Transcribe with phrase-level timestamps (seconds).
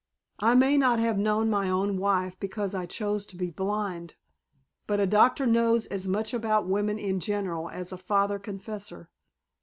[0.39, 4.15] I may not have known my own wife because I chose to be blind,
[4.87, 9.11] but a doctor knows as much about women in general as a father confessor.